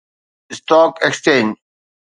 [0.51, 1.49] stock exchange